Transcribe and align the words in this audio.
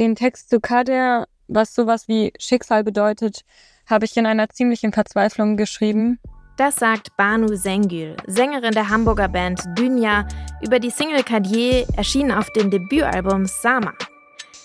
Den 0.00 0.16
Text 0.16 0.48
zu 0.48 0.60
Kader, 0.60 1.28
was 1.46 1.74
sowas 1.74 2.08
wie 2.08 2.32
Schicksal 2.38 2.84
bedeutet, 2.84 3.42
habe 3.86 4.06
ich 4.06 4.16
in 4.16 4.24
einer 4.24 4.48
ziemlichen 4.48 4.94
Verzweiflung 4.94 5.58
geschrieben. 5.58 6.18
Das 6.56 6.76
sagt 6.76 7.14
Banu 7.18 7.54
Sengül, 7.54 8.16
Sängerin 8.26 8.72
der 8.72 8.88
Hamburger 8.88 9.28
Band 9.28 9.62
Dünya, 9.78 10.26
über 10.62 10.78
die 10.78 10.88
Single 10.88 11.22
Kadier, 11.22 11.86
erschienen 11.98 12.32
auf 12.32 12.50
dem 12.52 12.70
Debütalbum 12.70 13.44
Sama. 13.44 13.92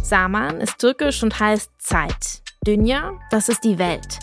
Saman 0.00 0.60
ist 0.60 0.78
türkisch 0.78 1.24
und 1.24 1.40
heißt 1.40 1.72
Zeit. 1.78 2.42
Dünya, 2.64 3.18
das 3.32 3.48
ist 3.48 3.64
die 3.64 3.78
Welt. 3.78 4.20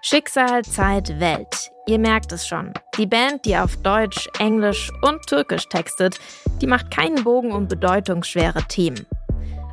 Schicksal, 0.00 0.62
Zeit, 0.64 1.18
Welt. 1.18 1.72
Ihr 1.88 1.98
merkt 1.98 2.30
es 2.30 2.46
schon. 2.46 2.72
Die 2.98 3.06
Band, 3.06 3.44
die 3.46 3.56
auf 3.56 3.76
Deutsch, 3.78 4.28
Englisch 4.38 4.92
und 5.02 5.26
Türkisch 5.26 5.68
textet, 5.68 6.20
die 6.60 6.68
macht 6.68 6.92
keinen 6.92 7.24
Bogen 7.24 7.50
um 7.50 7.66
bedeutungsschwere 7.66 8.62
Themen. 8.68 9.06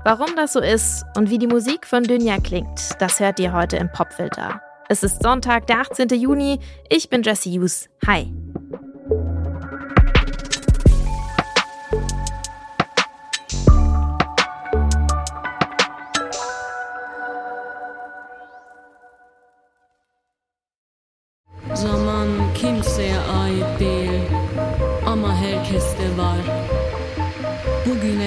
Warum 0.05 0.35
das 0.35 0.51
so 0.51 0.59
ist 0.59 1.05
und 1.15 1.29
wie 1.29 1.38
die 1.38 1.47
Musik 1.47 1.88
von 1.88 2.03
Dünja 2.03 2.38
klingt, 2.38 2.99
das 2.99 3.21
hört 3.21 3.39
ihr 3.39 3.53
heute 3.53 3.77
im 3.77 3.89
Popfilter. 3.89 4.62
Es 4.89 5.02
ist 5.02 5.23
Sonntag, 5.23 5.66
der 5.67 5.79
18. 5.79 6.09
Juni. 6.09 6.59
Ich 6.89 7.09
bin 7.09 7.23
Jesse 7.23 7.49
Hughes. 7.49 7.89
Hi. 8.05 8.31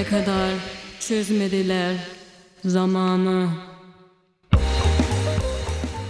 Kadar 0.08 0.75
çözmediler 1.08 1.94
zamanı. 2.64 3.48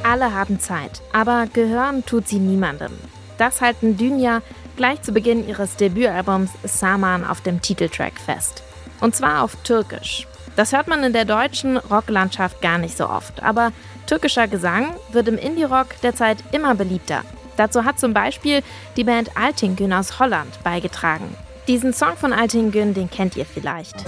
Alle 0.05 0.25
haben 0.25 0.59
Zeit, 0.59 1.03
aber 1.13 1.47
gehören 1.55 2.03
tut 2.03 2.29
sie 2.29 2.39
niemandem. 2.39 2.93
Das 3.39 3.61
halten 3.61 3.99
Dünya 3.99 4.43
gleich 4.77 5.03
zu 5.03 5.13
Beginn 5.13 5.49
ihres 5.49 5.77
Debütalbums 5.77 6.51
Saman 6.65 7.25
auf 7.25 7.41
dem 7.41 7.61
Titeltrack 7.61 8.19
fest. 8.27 8.63
Und 9.01 9.15
zwar 9.15 9.43
auf 9.43 9.57
Türkisch. 9.65 10.27
Das 10.57 10.73
hört 10.73 10.89
man 10.89 11.05
in 11.05 11.13
der 11.13 11.25
deutschen 11.25 11.77
Rocklandschaft 11.77 12.63
gar 12.63 12.79
nicht 12.79 12.97
so 12.97 13.09
oft, 13.09 13.43
aber 13.43 13.73
türkischer 14.07 14.49
Gesang 14.49 14.95
wird 15.13 15.29
im 15.29 15.37
Indie-Rock 15.39 15.89
derzeit 16.03 16.39
immer 16.53 16.75
beliebter. 16.75 17.23
Dazu 17.57 17.85
hat 17.85 18.01
zum 18.01 18.15
Beispiel 18.15 18.63
die 18.97 19.05
Band 19.05 19.31
Altingün 19.37 19.93
aus 19.93 20.19
Holland 20.19 20.63
beigetragen. 20.65 21.29
Diesen 21.69 21.93
Song 21.93 22.17
von 22.17 22.33
Altingün, 22.33 22.95
den 22.95 23.11
kennt 23.11 23.37
ihr 23.37 23.45
vielleicht. 23.45 24.05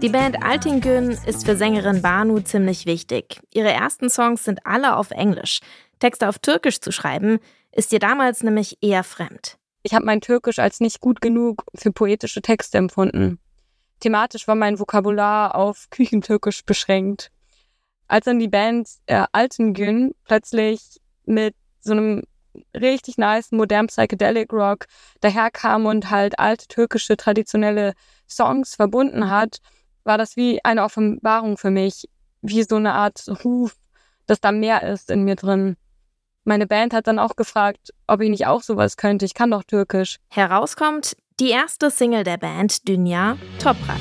Die 0.00 0.08
Band 0.08 0.42
Altingün 0.42 1.10
ist 1.26 1.44
für 1.44 1.56
Sängerin 1.56 2.00
Banu 2.00 2.40
ziemlich 2.40 2.86
wichtig. 2.86 3.42
Ihre 3.52 3.70
ersten 3.70 4.08
Songs 4.08 4.44
sind 4.44 4.64
alle 4.64 4.96
auf 4.96 5.10
Englisch. 5.10 5.60
Texte 5.98 6.26
auf 6.26 6.38
Türkisch 6.38 6.80
zu 6.80 6.90
schreiben, 6.90 7.38
ist 7.72 7.92
ihr 7.92 7.98
damals 7.98 8.42
nämlich 8.42 8.78
eher 8.80 9.04
fremd. 9.04 9.58
Ich 9.82 9.92
habe 9.92 10.06
mein 10.06 10.22
Türkisch 10.22 10.58
als 10.58 10.80
nicht 10.80 11.02
gut 11.02 11.20
genug 11.20 11.64
für 11.74 11.92
poetische 11.92 12.40
Texte 12.40 12.78
empfunden. 12.78 13.38
Thematisch 14.00 14.48
war 14.48 14.54
mein 14.54 14.78
Vokabular 14.78 15.54
auf 15.54 15.90
Küchentürkisch 15.90 16.64
beschränkt. 16.64 17.30
Als 18.08 18.24
dann 18.24 18.38
die 18.38 18.48
Band 18.48 18.88
äh, 19.04 19.26
Altengün 19.32 20.14
plötzlich 20.24 20.98
mit 21.26 21.54
so 21.80 21.92
einem 21.92 22.22
richtig 22.74 23.18
nice, 23.18 23.52
modernen 23.52 23.88
Psychedelic 23.88 24.52
Rock 24.52 24.86
daherkam 25.20 25.86
und 25.86 26.10
halt 26.10 26.38
alte 26.38 26.66
türkische 26.68 27.16
traditionelle 27.16 27.94
Songs 28.28 28.74
verbunden 28.74 29.30
hat, 29.30 29.58
war 30.04 30.18
das 30.18 30.36
wie 30.36 30.64
eine 30.64 30.84
Offenbarung 30.84 31.56
für 31.56 31.70
mich, 31.70 32.08
wie 32.42 32.62
so 32.62 32.76
eine 32.76 32.92
Art 32.92 33.24
Ruf, 33.44 33.76
dass 34.26 34.40
da 34.40 34.52
mehr 34.52 34.82
ist 34.82 35.10
in 35.10 35.24
mir 35.24 35.36
drin. 35.36 35.76
Meine 36.44 36.66
Band 36.66 36.92
hat 36.92 37.06
dann 37.06 37.18
auch 37.18 37.36
gefragt, 37.36 37.90
ob 38.06 38.20
ich 38.20 38.28
nicht 38.28 38.46
auch 38.46 38.62
sowas 38.62 38.96
könnte. 38.96 39.24
Ich 39.24 39.32
kann 39.32 39.50
doch 39.50 39.64
Türkisch. 39.64 40.18
Herauskommt 40.28 41.16
die 41.40 41.50
erste 41.50 41.90
Single 41.90 42.22
der 42.22 42.36
Band, 42.36 42.86
Dünya, 42.86 43.36
Toprak. 43.58 43.98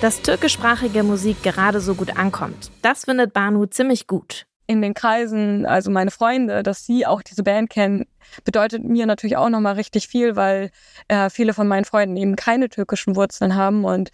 Dass 0.00 0.22
türkischsprachige 0.22 1.02
Musik 1.02 1.42
gerade 1.42 1.78
so 1.78 1.94
gut 1.94 2.16
ankommt, 2.16 2.70
das 2.80 3.04
findet 3.04 3.34
Banu 3.34 3.66
ziemlich 3.66 4.06
gut. 4.06 4.46
In 4.66 4.80
den 4.80 4.94
Kreisen, 4.94 5.66
also 5.66 5.90
meine 5.90 6.10
Freunde, 6.10 6.62
dass 6.62 6.86
sie 6.86 7.04
auch 7.04 7.20
diese 7.20 7.42
Band 7.42 7.68
kennen, 7.68 8.06
bedeutet 8.44 8.82
mir 8.82 9.04
natürlich 9.04 9.36
auch 9.36 9.50
nochmal 9.50 9.74
richtig 9.74 10.08
viel, 10.08 10.36
weil 10.36 10.70
äh, 11.08 11.28
viele 11.28 11.52
von 11.52 11.68
meinen 11.68 11.84
Freunden 11.84 12.16
eben 12.16 12.34
keine 12.34 12.70
türkischen 12.70 13.14
Wurzeln 13.14 13.56
haben. 13.56 13.84
Und 13.84 14.10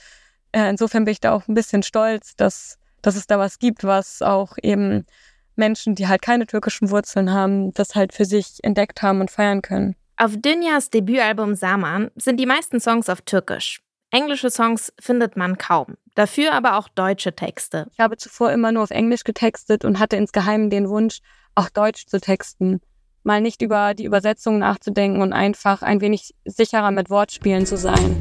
äh, 0.50 0.68
insofern 0.68 1.04
bin 1.04 1.12
ich 1.12 1.20
da 1.20 1.32
auch 1.32 1.46
ein 1.46 1.54
bisschen 1.54 1.84
stolz, 1.84 2.34
dass, 2.34 2.78
dass 3.00 3.14
es 3.14 3.28
da 3.28 3.38
was 3.38 3.60
gibt, 3.60 3.84
was 3.84 4.22
auch 4.22 4.56
eben 4.60 5.06
Menschen, 5.54 5.94
die 5.94 6.08
halt 6.08 6.20
keine 6.20 6.46
türkischen 6.48 6.90
Wurzeln 6.90 7.32
haben, 7.32 7.72
das 7.74 7.94
halt 7.94 8.12
für 8.12 8.24
sich 8.24 8.58
entdeckt 8.64 9.02
haben 9.02 9.20
und 9.20 9.30
feiern 9.30 9.62
können. 9.62 9.94
Auf 10.16 10.32
Dünjas 10.36 10.90
Debütalbum 10.90 11.54
Saman 11.54 12.10
sind 12.16 12.40
die 12.40 12.46
meisten 12.46 12.80
Songs 12.80 13.08
auf 13.08 13.20
Türkisch. 13.20 13.85
Englische 14.16 14.48
Songs 14.48 14.94
findet 14.98 15.36
man 15.36 15.58
kaum. 15.58 15.98
Dafür 16.14 16.54
aber 16.54 16.78
auch 16.78 16.88
deutsche 16.88 17.34
Texte. 17.34 17.86
Ich 17.92 18.00
habe 18.00 18.16
zuvor 18.16 18.50
immer 18.50 18.72
nur 18.72 18.82
auf 18.82 18.90
Englisch 18.90 19.24
getextet 19.24 19.84
und 19.84 19.98
hatte 19.98 20.16
insgeheim 20.16 20.70
den 20.70 20.88
Wunsch, 20.88 21.18
auch 21.54 21.68
Deutsch 21.68 22.06
zu 22.06 22.18
texten. 22.18 22.80
Mal 23.24 23.42
nicht 23.42 23.60
über 23.60 23.92
die 23.92 24.06
Übersetzung 24.06 24.58
nachzudenken 24.58 25.20
und 25.20 25.34
einfach 25.34 25.82
ein 25.82 26.00
wenig 26.00 26.34
sicherer 26.46 26.92
mit 26.92 27.10
Wortspielen 27.10 27.66
zu 27.66 27.76
sein. 27.76 28.16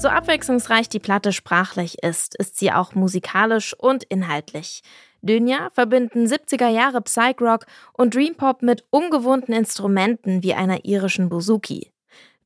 So 0.00 0.08
abwechslungsreich 0.08 0.88
die 0.88 1.00
Platte 1.00 1.32
sprachlich 1.32 2.02
ist, 2.02 2.36
ist 2.36 2.58
sie 2.58 2.72
auch 2.72 2.94
musikalisch 2.94 3.74
und 3.74 4.04
inhaltlich. 4.04 4.82
Dünja 5.22 5.70
verbinden 5.72 6.26
70er 6.26 6.68
Jahre 6.68 7.00
Psych-Rock 7.00 7.66
und 7.92 8.14
Dreampop 8.14 8.62
mit 8.62 8.84
ungewohnten 8.90 9.52
Instrumenten 9.52 10.42
wie 10.42 10.54
einer 10.54 10.84
irischen 10.84 11.28
Bouzouki. 11.28 11.90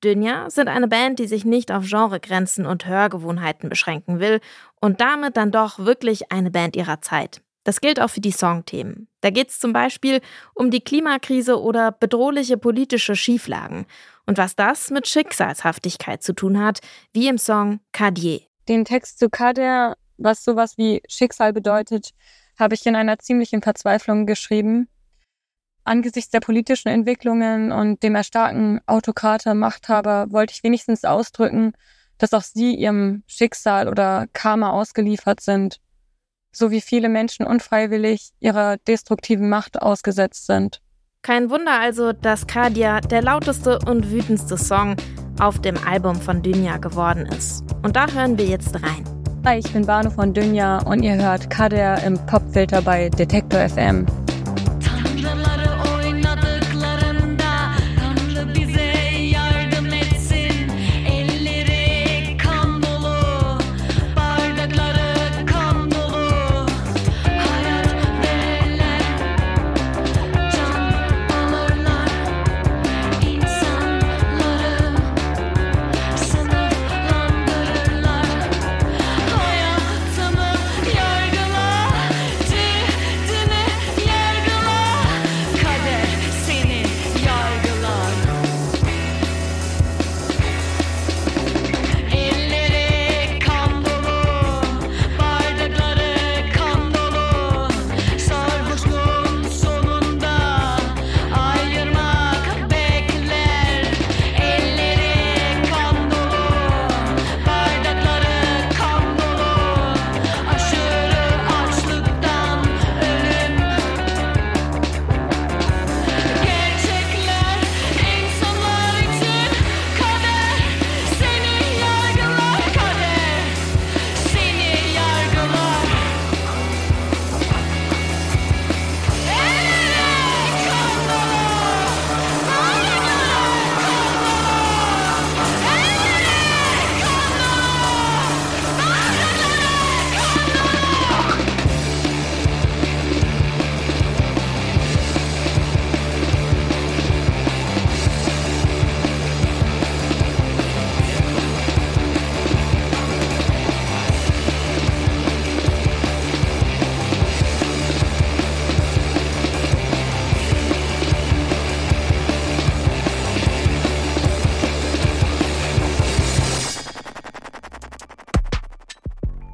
Dünja 0.02 0.50
sind 0.50 0.68
eine 0.68 0.88
Band, 0.88 1.18
die 1.18 1.26
sich 1.26 1.44
nicht 1.44 1.70
auf 1.70 1.84
Genregrenzen 1.88 2.66
und 2.66 2.86
Hörgewohnheiten 2.86 3.68
beschränken 3.68 4.18
will 4.18 4.40
und 4.80 5.00
damit 5.00 5.36
dann 5.36 5.52
doch 5.52 5.78
wirklich 5.78 6.32
eine 6.32 6.50
Band 6.50 6.74
ihrer 6.74 7.00
Zeit. 7.00 7.42
Das 7.64 7.80
gilt 7.80 8.00
auch 8.00 8.10
für 8.10 8.20
die 8.20 8.32
Songthemen. 8.32 9.08
Da 9.20 9.30
geht 9.30 9.50
es 9.50 9.60
zum 9.60 9.72
Beispiel 9.72 10.20
um 10.54 10.70
die 10.70 10.80
Klimakrise 10.80 11.60
oder 11.60 11.92
bedrohliche 11.92 12.56
politische 12.56 13.14
Schieflagen 13.14 13.86
und 14.26 14.38
was 14.38 14.56
das 14.56 14.90
mit 14.90 15.06
Schicksalshaftigkeit 15.06 16.22
zu 16.22 16.32
tun 16.32 16.60
hat, 16.60 16.80
wie 17.12 17.28
im 17.28 17.38
Song 17.38 17.80
Kadier. 17.92 18.40
Den 18.68 18.84
Text 18.84 19.18
zu 19.18 19.28
Kader, 19.28 19.96
was 20.16 20.44
sowas 20.44 20.76
wie 20.76 21.02
Schicksal 21.08 21.52
bedeutet, 21.52 22.10
habe 22.58 22.74
ich 22.74 22.86
in 22.86 22.96
einer 22.96 23.18
ziemlichen 23.18 23.62
Verzweiflung 23.62 24.26
geschrieben. 24.26 24.88
Angesichts 25.84 26.30
der 26.30 26.40
politischen 26.40 26.88
Entwicklungen 26.88 27.72
und 27.72 28.02
dem 28.02 28.14
Erstarken 28.14 28.80
autokrater 28.86 29.54
Machthaber 29.54 30.26
wollte 30.30 30.52
ich 30.54 30.62
wenigstens 30.62 31.04
ausdrücken, 31.04 31.72
dass 32.18 32.34
auch 32.34 32.42
sie 32.42 32.74
ihrem 32.74 33.24
Schicksal 33.26 33.88
oder 33.88 34.26
Karma 34.32 34.70
ausgeliefert 34.70 35.40
sind 35.40 35.80
so 36.52 36.70
wie 36.70 36.80
viele 36.80 37.08
Menschen 37.08 37.46
unfreiwillig 37.46 38.30
ihrer 38.40 38.76
destruktiven 38.76 39.48
Macht 39.48 39.80
ausgesetzt 39.80 40.46
sind. 40.46 40.80
Kein 41.22 41.50
Wunder 41.50 41.78
also, 41.78 42.12
dass 42.12 42.46
Kadia 42.46 43.00
der 43.00 43.22
lauteste 43.22 43.78
und 43.86 44.10
wütendste 44.10 44.58
Song 44.58 44.96
auf 45.40 45.60
dem 45.60 45.76
Album 45.86 46.16
von 46.16 46.42
Dünja 46.42 46.78
geworden 46.78 47.26
ist. 47.26 47.64
Und 47.82 47.96
da 47.96 48.06
hören 48.10 48.38
wir 48.38 48.46
jetzt 48.46 48.74
rein. 48.74 49.04
Hi, 49.44 49.58
ich 49.58 49.72
bin 49.72 49.86
Bano 49.86 50.10
von 50.10 50.34
Dünja 50.34 50.78
und 50.82 51.02
ihr 51.02 51.16
hört 51.16 51.48
Kadia 51.50 51.96
im 51.96 52.14
Popfilter 52.26 52.82
bei 52.82 53.08
Detektor 53.08 53.68
FM. 53.68 54.06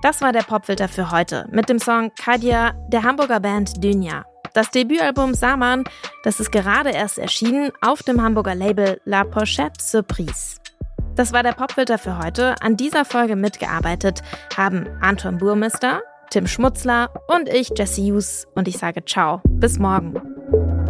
Das 0.01 0.21
war 0.21 0.33
der 0.33 0.43
Popfilter 0.43 0.89
für 0.89 1.11
heute 1.11 1.47
mit 1.51 1.69
dem 1.69 1.81
Song 1.81 2.13
Kadia 2.15 2.73
der 2.89 3.03
Hamburger 3.03 3.41
Band 3.41 3.83
Dynja. 3.83 4.25
Das 4.55 4.71
Debütalbum 4.71 5.35
Saman, 5.35 5.85
das 6.23 6.39
ist 6.39 6.53
gerade 6.53 6.91
erst 6.91 7.19
erschienen 7.19 7.73
auf 7.81 8.03
dem 8.03 8.23
Hamburger 8.23 8.55
Label 8.55 9.01
La 9.05 9.25
Pochette 9.25 9.83
Surprise. 9.83 10.57
Das 11.17 11.33
war 11.33 11.43
der 11.43 11.53
Popfilter 11.53 11.99
für 11.99 12.19
heute. 12.19 12.55
An 12.61 12.77
dieser 12.77 13.05
Folge 13.05 13.35
mitgearbeitet 13.35 14.23
haben 14.57 14.87
Anton 15.01 15.39
Burmester, 15.39 16.01
Tim 16.31 16.47
Schmutzler 16.47 17.11
und 17.27 17.49
ich, 17.49 17.73
Jesse 17.77 18.03
Hughes. 18.03 18.47
Und 18.55 18.69
ich 18.69 18.79
sage 18.79 19.05
ciao. 19.05 19.41
Bis 19.45 19.81
morgen. 19.81 20.88